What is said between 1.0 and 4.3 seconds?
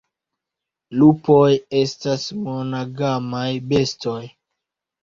Lupoj estas monogamaj bestoj.